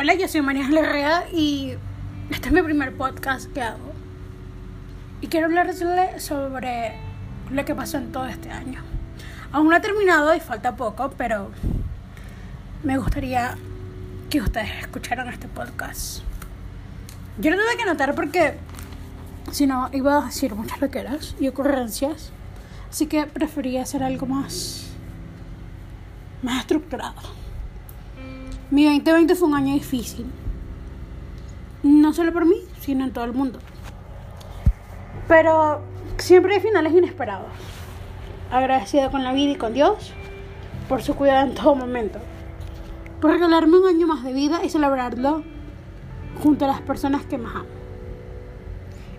Hola, 0.00 0.14
yo 0.14 0.26
soy 0.28 0.40
María 0.40 0.66
Larrea 0.66 1.26
y 1.30 1.74
este 2.30 2.48
es 2.48 2.54
mi 2.54 2.62
primer 2.62 2.96
podcast 2.96 3.52
que 3.52 3.60
hago. 3.60 3.92
Y 5.20 5.26
quiero 5.26 5.44
hablarles 5.44 5.76
sobre 6.24 6.94
lo 7.50 7.64
que 7.66 7.74
pasó 7.74 7.98
en 7.98 8.10
todo 8.10 8.26
este 8.26 8.50
año. 8.50 8.80
Aún 9.52 9.68
no 9.68 9.76
ha 9.76 9.80
terminado 9.82 10.34
y 10.34 10.40
falta 10.40 10.74
poco, 10.74 11.12
pero 11.18 11.50
me 12.82 12.96
gustaría 12.96 13.58
que 14.30 14.40
ustedes 14.40 14.70
escucharan 14.80 15.28
este 15.28 15.48
podcast. 15.48 16.22
Yo 17.36 17.50
lo 17.50 17.58
tuve 17.58 17.76
que 17.76 17.82
anotar 17.82 18.14
porque 18.14 18.54
si 19.52 19.66
no 19.66 19.90
iba 19.92 20.22
a 20.22 20.26
decir 20.28 20.54
muchas 20.54 20.80
loqueras 20.80 21.36
y 21.38 21.46
ocurrencias, 21.48 22.32
así 22.88 23.04
que 23.04 23.26
preferí 23.26 23.76
hacer 23.76 24.02
algo 24.02 24.24
más, 24.24 24.92
más 26.42 26.60
estructurado. 26.60 27.49
Mi 28.70 28.84
2020 28.84 29.34
fue 29.34 29.48
un 29.48 29.54
año 29.54 29.74
difícil. 29.74 30.26
No 31.82 32.12
solo 32.12 32.32
por 32.32 32.46
mí, 32.46 32.54
sino 32.80 33.04
en 33.04 33.12
todo 33.12 33.24
el 33.24 33.32
mundo. 33.32 33.58
Pero 35.26 35.80
siempre 36.18 36.54
hay 36.54 36.60
finales 36.60 36.92
inesperados. 36.92 37.48
Agradecida 38.52 39.10
con 39.10 39.24
la 39.24 39.32
vida 39.32 39.52
y 39.52 39.56
con 39.56 39.74
Dios 39.74 40.12
por 40.88 41.02
su 41.02 41.16
cuidado 41.16 41.48
en 41.48 41.54
todo 41.56 41.74
momento. 41.74 42.20
Por 43.20 43.32
regalarme 43.32 43.76
un 43.76 43.88
año 43.88 44.06
más 44.06 44.22
de 44.22 44.32
vida 44.32 44.64
y 44.64 44.70
celebrarlo 44.70 45.42
junto 46.40 46.64
a 46.64 46.68
las 46.68 46.80
personas 46.80 47.26
que 47.26 47.38
más 47.38 47.56
amo. 47.56 47.68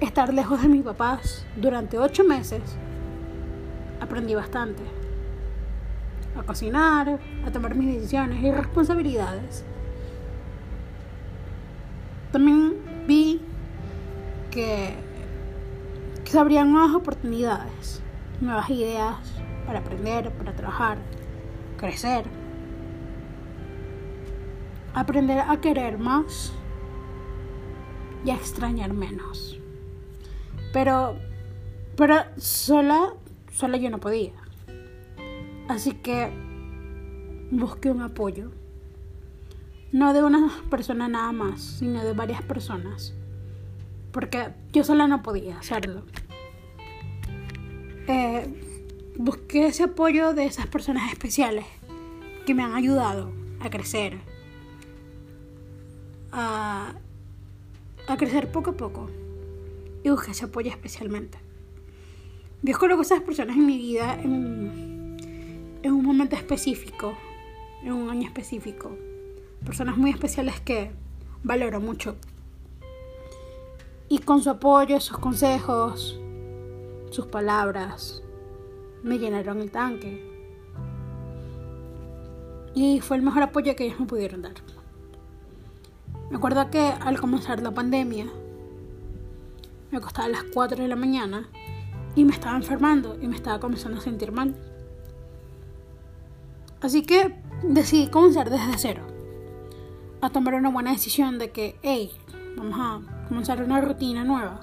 Estar 0.00 0.32
lejos 0.32 0.62
de 0.62 0.68
mis 0.68 0.82
papás 0.82 1.44
durante 1.56 1.98
ocho 1.98 2.24
meses 2.24 2.62
aprendí 4.00 4.34
bastante 4.34 5.03
a 6.38 6.42
cocinar, 6.42 7.18
a 7.46 7.50
tomar 7.50 7.74
mis 7.74 7.94
decisiones 7.94 8.42
y 8.42 8.50
responsabilidades. 8.50 9.64
También 12.32 12.74
vi 13.06 13.40
que, 14.50 14.94
que 16.24 16.30
se 16.30 16.38
abrían 16.38 16.72
nuevas 16.72 16.94
oportunidades, 16.94 18.02
nuevas 18.40 18.68
ideas 18.70 19.16
para 19.66 19.78
aprender, 19.78 20.30
para 20.32 20.52
trabajar, 20.54 20.98
crecer, 21.76 22.24
aprender 24.94 25.40
a 25.40 25.60
querer 25.60 25.98
más 25.98 26.52
y 28.24 28.30
a 28.30 28.34
extrañar 28.34 28.92
menos. 28.92 29.58
Pero, 30.72 31.16
pero 31.96 32.16
sola, 32.36 33.14
sola 33.52 33.76
yo 33.76 33.90
no 33.90 33.98
podía. 33.98 34.43
Así 35.68 35.92
que 35.92 36.30
busqué 37.50 37.90
un 37.90 38.02
apoyo. 38.02 38.50
No 39.92 40.12
de 40.12 40.22
una 40.22 40.50
persona 40.70 41.08
nada 41.08 41.32
más, 41.32 41.62
sino 41.62 42.04
de 42.04 42.12
varias 42.12 42.42
personas. 42.42 43.14
Porque 44.12 44.52
yo 44.72 44.84
sola 44.84 45.06
no 45.06 45.22
podía 45.22 45.58
hacerlo. 45.58 46.04
Eh, 48.06 48.46
busqué 49.16 49.66
ese 49.66 49.84
apoyo 49.84 50.34
de 50.34 50.44
esas 50.44 50.66
personas 50.66 51.10
especiales 51.10 51.64
que 52.44 52.54
me 52.54 52.62
han 52.62 52.74
ayudado 52.74 53.32
a 53.60 53.70
crecer. 53.70 54.18
A, 56.32 56.92
crecer 58.18 58.52
poco 58.52 58.70
a 58.70 58.76
poco. 58.76 59.08
Y 60.02 60.10
busqué 60.10 60.32
ese 60.32 60.44
apoyo 60.44 60.70
especialmente. 60.70 61.38
Dios 62.62 62.78
colocó 62.78 63.02
esas 63.02 63.20
personas 63.20 63.56
en 63.56 63.66
mi 63.66 63.78
vida 63.78 64.20
en 64.20 64.63
en 65.84 65.92
un 65.92 66.02
momento 66.02 66.34
específico, 66.34 67.14
en 67.82 67.92
un 67.92 68.08
año 68.08 68.26
específico. 68.26 68.96
Personas 69.66 69.98
muy 69.98 70.10
especiales 70.10 70.58
que 70.60 70.90
valoro 71.42 71.78
mucho. 71.78 72.16
Y 74.08 74.20
con 74.20 74.40
su 74.40 74.48
apoyo, 74.48 74.98
sus 74.98 75.18
consejos, 75.18 76.18
sus 77.10 77.26
palabras, 77.26 78.22
me 79.02 79.18
llenaron 79.18 79.60
el 79.60 79.70
tanque. 79.70 80.26
Y 82.74 83.00
fue 83.00 83.18
el 83.18 83.22
mejor 83.22 83.42
apoyo 83.42 83.76
que 83.76 83.84
ellos 83.84 84.00
me 84.00 84.06
pudieron 84.06 84.40
dar. 84.40 84.54
Me 86.30 86.38
acuerdo 86.38 86.70
que 86.70 86.80
al 86.80 87.20
comenzar 87.20 87.60
la 87.60 87.72
pandemia, 87.72 88.26
me 89.90 89.98
acostaba 89.98 90.28
a 90.28 90.30
las 90.30 90.44
4 90.44 90.82
de 90.82 90.88
la 90.88 90.96
mañana 90.96 91.46
y 92.16 92.24
me 92.24 92.32
estaba 92.32 92.56
enfermando 92.56 93.18
y 93.20 93.28
me 93.28 93.36
estaba 93.36 93.60
comenzando 93.60 93.98
a 93.98 94.02
sentir 94.02 94.32
mal. 94.32 94.54
Así 96.84 97.00
que 97.00 97.34
decidí 97.62 98.08
comenzar 98.08 98.50
desde 98.50 98.76
cero. 98.76 99.06
A 100.20 100.28
tomar 100.28 100.52
una 100.52 100.68
buena 100.68 100.92
decisión 100.92 101.38
de 101.38 101.50
que, 101.50 101.78
hey, 101.82 102.10
vamos 102.58 102.78
a 102.78 103.26
comenzar 103.26 103.62
una 103.62 103.80
rutina 103.80 104.22
nueva. 104.22 104.60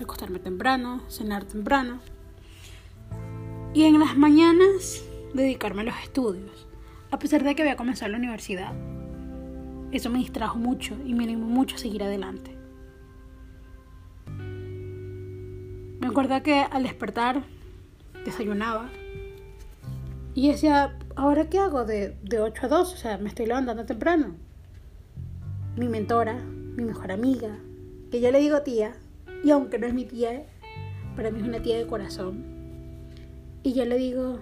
Acostarme 0.00 0.38
temprano, 0.38 1.02
cenar 1.10 1.44
temprano. 1.44 2.00
Y 3.74 3.82
en 3.82 4.00
las 4.00 4.16
mañanas 4.16 5.04
dedicarme 5.34 5.82
a 5.82 5.84
los 5.84 5.98
estudios. 6.02 6.66
A 7.10 7.18
pesar 7.18 7.44
de 7.44 7.54
que 7.54 7.60
había 7.60 7.76
comenzado 7.76 8.10
la 8.10 8.16
universidad. 8.16 8.72
Eso 9.92 10.08
me 10.08 10.20
distrajo 10.20 10.56
mucho 10.56 10.96
y 11.04 11.12
me 11.12 11.24
animó 11.24 11.44
mucho 11.44 11.76
a 11.76 11.78
seguir 11.78 12.04
adelante. 12.04 12.56
Me 16.00 16.06
acuerdo 16.06 16.42
que 16.42 16.60
al 16.60 16.84
despertar 16.84 17.44
desayunaba 18.24 18.88
y 20.38 20.52
decía, 20.52 20.96
¿ahora 21.18 21.50
qué 21.50 21.58
hago 21.58 21.84
de, 21.84 22.16
de 22.22 22.38
8 22.38 22.66
a 22.66 22.68
2? 22.68 22.94
O 22.94 22.96
sea, 22.96 23.18
me 23.18 23.28
estoy 23.28 23.46
levantando 23.46 23.84
temprano. 23.84 24.36
Mi 25.76 25.88
mentora, 25.88 26.34
mi 26.34 26.84
mejor 26.84 27.10
amiga, 27.10 27.58
que 28.10 28.20
yo 28.20 28.30
le 28.30 28.38
digo 28.38 28.62
tía, 28.62 28.94
y 29.44 29.50
aunque 29.50 29.78
no 29.78 29.86
es 29.86 29.94
mi 29.94 30.04
tía, 30.04 30.46
para 31.16 31.30
mí 31.30 31.40
es 31.40 31.46
una 31.46 31.60
tía 31.60 31.76
de 31.76 31.86
corazón. 31.86 32.44
Y 33.64 33.74
yo 33.74 33.84
le 33.84 33.98
digo, 33.98 34.38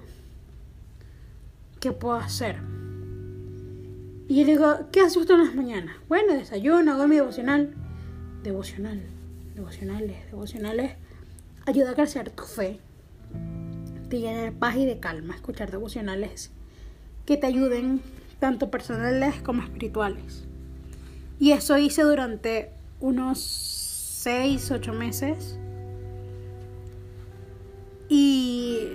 ¿qué 1.81 1.93
puedo 1.93 2.17
hacer? 2.17 2.57
Y 4.29 4.37
yo 4.37 4.45
le 4.45 4.53
digo, 4.53 4.79
¿qué 4.93 5.01
haces 5.01 5.17
usted 5.17 5.35
en 5.35 5.45
las 5.47 5.55
mañanas? 5.55 5.97
Bueno, 6.09 6.35
desayuno, 6.35 6.93
hago 6.93 7.09
mi 7.09 7.17
devocional. 7.17 7.75
Devocional, 8.43 9.03
devocionales, 9.55 10.27
devocionales. 10.31 10.93
Ayuda 11.65 11.93
a 11.93 11.95
crecer 11.95 12.31
tu 12.31 12.45
fe 12.45 12.81
te 14.09 14.21
llena 14.21 14.43
de 14.43 14.53
paz 14.53 14.77
y 14.77 14.87
de 14.87 15.01
calma 15.01 15.35
escuchar 15.35 15.71
devocionales 15.71 16.53
que 17.27 17.37
te 17.37 17.47
ayuden 17.47 18.01
tanto 18.39 18.71
personales 18.71 19.43
como 19.43 19.63
espirituales. 19.63 20.47
Y 21.39 21.53
eso 21.53 21.77
hice 21.77 22.03
durante 22.03 22.71
unos 23.01 23.41
6, 23.41 24.71
8 24.71 24.93
meses. 24.93 25.59
Y 28.09 28.89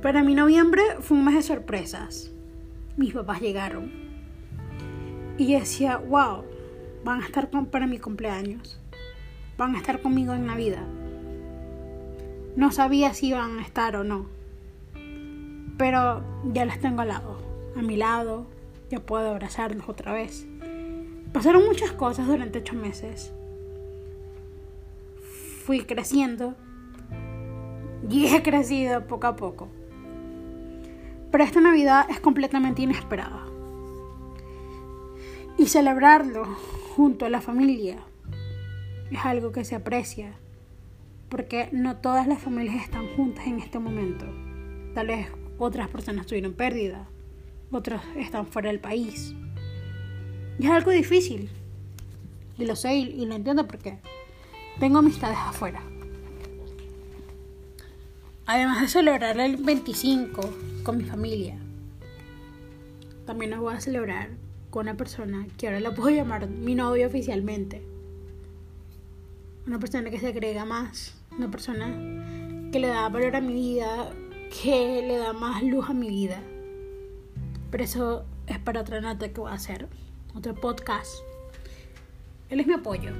para 0.00 0.22
mi 0.22 0.34
noviembre 0.34 0.82
fue 1.00 1.18
un 1.18 1.24
mes 1.24 1.34
de 1.34 1.42
sorpresas. 1.42 2.30
Mis 2.96 3.12
papás 3.12 3.40
llegaron. 3.40 3.90
Y 5.36 5.54
decía, 5.54 5.98
wow, 5.98 6.44
van 7.04 7.20
a 7.22 7.26
estar 7.26 7.50
para 7.50 7.86
mi 7.86 7.98
cumpleaños. 7.98 8.80
Van 9.56 9.74
a 9.74 9.78
estar 9.78 10.00
conmigo 10.00 10.34
en 10.34 10.46
Navidad. 10.46 10.86
No 12.56 12.72
sabía 12.72 13.12
si 13.14 13.28
iban 13.28 13.58
a 13.58 13.62
estar 13.62 13.96
o 13.96 14.04
no. 14.04 14.37
Pero 15.78 16.24
ya 16.52 16.64
las 16.64 16.80
tengo 16.80 17.02
al 17.02 17.08
lado, 17.08 17.38
a 17.76 17.82
mi 17.82 17.96
lado, 17.96 18.46
ya 18.90 19.00
puedo 19.00 19.30
abrazarlos 19.30 19.88
otra 19.88 20.12
vez. 20.12 20.46
Pasaron 21.32 21.64
muchas 21.64 21.92
cosas 21.92 22.26
durante 22.26 22.58
ocho 22.58 22.74
meses. 22.74 23.32
Fui 25.64 25.82
creciendo 25.82 26.56
y 28.10 28.26
he 28.26 28.42
crecido 28.42 29.06
poco 29.06 29.28
a 29.28 29.36
poco. 29.36 29.68
Pero 31.30 31.44
esta 31.44 31.60
Navidad 31.60 32.06
es 32.10 32.20
completamente 32.20 32.82
inesperada. 32.82 33.46
Y 35.58 35.66
celebrarlo 35.66 36.44
junto 36.96 37.24
a 37.26 37.30
la 37.30 37.40
familia 37.40 37.98
es 39.10 39.24
algo 39.24 39.52
que 39.52 39.64
se 39.64 39.74
aprecia 39.74 40.34
porque 41.28 41.68
no 41.72 41.98
todas 41.98 42.26
las 42.26 42.40
familias 42.40 42.82
están 42.82 43.06
juntas 43.14 43.46
en 43.46 43.58
este 43.58 43.78
momento. 43.78 44.24
Tal 44.94 45.08
vez 45.08 45.28
otras 45.58 45.88
personas 45.88 46.26
tuvieron 46.26 46.52
pérdida, 46.52 47.08
otros 47.70 48.00
están 48.16 48.46
fuera 48.46 48.70
del 48.70 48.80
país. 48.80 49.34
Y 50.58 50.66
es 50.66 50.70
algo 50.70 50.90
difícil. 50.90 51.50
Y 52.56 52.64
lo 52.64 52.74
sé 52.74 52.96
y, 52.96 53.26
lo 53.26 53.34
entiendo 53.34 53.66
porque 53.66 53.98
tengo 54.80 54.98
amistades 54.98 55.38
afuera. 55.38 55.82
Además 58.46 58.80
de 58.80 58.88
celebrar 58.88 59.38
el 59.38 59.56
25 59.58 60.40
con 60.82 60.96
mi 60.96 61.04
familia, 61.04 61.58
también 63.26 63.50
lo 63.50 63.60
voy 63.60 63.74
a 63.74 63.80
celebrar 63.80 64.30
con 64.70 64.82
una 64.82 64.96
persona 64.96 65.46
que 65.58 65.66
ahora 65.66 65.80
la 65.80 65.94
puedo 65.94 66.10
llamar 66.10 66.48
mi 66.48 66.74
novio 66.74 67.06
oficialmente. 67.06 67.82
Una 69.66 69.78
persona 69.78 70.10
que 70.10 70.18
se 70.18 70.28
agrega 70.28 70.64
más 70.64 71.18
una 71.38 71.50
persona 71.50 71.86
que 72.72 72.78
le 72.80 72.88
da 72.88 73.08
valor 73.08 73.36
a 73.36 73.40
mi 73.40 73.52
vida, 73.52 74.10
que 74.50 75.02
le 75.06 75.18
da 75.18 75.32
más 75.32 75.62
luz 75.62 75.88
a 75.88 75.94
mi 75.94 76.08
vida. 76.08 76.40
Por 77.70 77.82
eso 77.82 78.24
es 78.46 78.58
para 78.58 78.80
otra 78.80 79.00
nota 79.00 79.28
que 79.32 79.40
voy 79.40 79.50
a 79.50 79.54
hacer, 79.54 79.88
otro 80.34 80.54
podcast. 80.54 81.12
Él 82.48 82.60
es 82.60 82.66
mi 82.66 82.74
apoyo. 82.74 83.12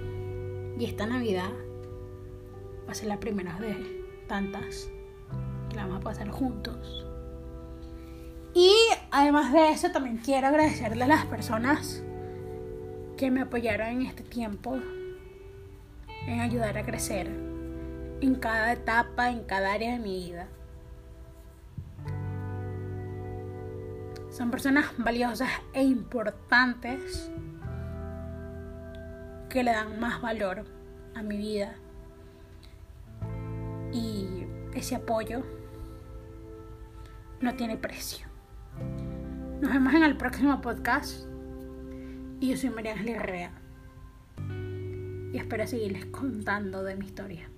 Y 0.79 0.85
esta 0.85 1.07
Navidad 1.07 1.51
va 2.87 2.93
a 2.93 2.95
ser 2.95 3.09
la 3.09 3.21
primera 3.21 3.59
de 3.59 4.05
tantas 4.27 4.89
que 5.69 5.77
la 5.77 5.83
vamos 5.83 6.01
a 6.01 6.05
pasar 6.05 6.29
juntos. 6.31 7.05
Y 8.55 8.73
además 9.11 9.53
de 9.53 9.71
eso, 9.71 9.91
también 9.91 10.19
quiero 10.19 10.49
agradecerle 10.49 11.05
a 11.05 11.09
las 11.09 11.27
personas 11.27 12.03
que 13.17 13.31
me 13.31 13.43
apoyaron 13.43 13.89
en 13.89 14.03
este 14.03 14.23
tiempo, 14.23 14.79
en 16.27 16.41
ayudar 16.41 16.79
a 16.79 16.85
crecer, 16.85 17.27
en 17.27 18.35
cada 18.37 18.73
etapa, 18.73 19.31
en 19.31 19.45
cada 19.45 19.73
área 19.73 19.93
de 19.93 19.99
mi 19.99 20.25
vida. 20.25 20.49
Son 24.39 24.53
personas 24.53 24.87
valiosas 24.99 25.51
e 25.73 25.83
importantes 25.83 27.29
que 29.51 29.65
le 29.65 29.73
dan 29.73 29.99
más 29.99 30.23
valor 30.23 30.65
a 31.17 31.25
mi 31.25 31.37
vida. 31.37 31.75
Y 33.93 34.47
ese 34.75 34.95
apoyo 34.95 35.43
no 37.41 37.57
tiene 37.57 37.79
precio. 37.79 38.29
Nos 39.61 39.73
vemos 39.73 39.93
en 39.95 40.05
el 40.05 40.17
próximo 40.17 40.61
podcast. 40.61 41.27
Y 42.39 42.51
yo 42.51 42.57
soy 42.57 42.71
María 42.71 42.93
Ángel 42.93 43.17
Herrera. 43.17 43.51
Y 45.33 45.37
espero 45.37 45.67
seguirles 45.67 46.07
contando 46.07 46.85
de 46.85 46.95
mi 46.95 47.07
historia. 47.07 47.51